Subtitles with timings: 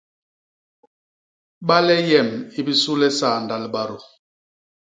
[1.67, 3.97] Bale yem i bisu le saanda libadô..